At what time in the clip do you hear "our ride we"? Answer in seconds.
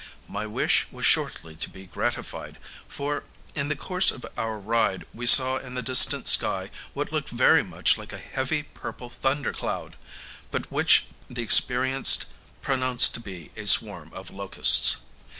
4.35-5.27